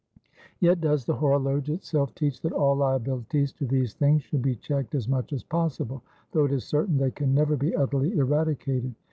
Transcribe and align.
"Yet 0.59 0.81
does 0.81 1.05
the 1.05 1.13
horologe 1.13 1.69
itself 1.69 2.15
teach, 2.15 2.41
that 2.41 2.53
all 2.53 2.73
liabilities 2.75 3.53
to 3.53 3.67
these 3.67 3.93
things 3.93 4.23
should 4.23 4.41
be 4.41 4.55
checked 4.55 4.95
as 4.95 5.07
much 5.07 5.31
as 5.31 5.43
possible, 5.43 6.01
though 6.31 6.45
it 6.45 6.51
is 6.51 6.63
certain 6.63 6.97
they 6.97 7.11
can 7.11 7.35
never 7.35 7.55
be 7.55 7.75
utterly 7.75 8.11
eradicated. 8.17 8.95